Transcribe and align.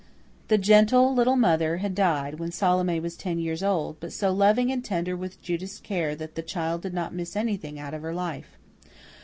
The 0.47 0.57
gentle 0.57 1.13
little 1.13 1.35
mother 1.35 1.77
had 1.77 1.93
died 1.93 2.39
when 2.39 2.51
Salome 2.51 2.99
was 2.99 3.15
ten 3.15 3.37
years 3.37 3.61
old, 3.61 3.99
but 3.99 4.11
so 4.11 4.31
loving 4.31 4.71
and 4.71 4.83
tender 4.83 5.15
was 5.15 5.35
Judith's 5.35 5.77
care 5.79 6.15
that 6.15 6.33
the 6.33 6.41
child 6.41 6.81
did 6.81 6.95
not 6.95 7.13
miss 7.13 7.35
anything 7.35 7.77
out 7.77 7.93
of 7.93 8.01
her 8.01 8.11
life. 8.15 8.57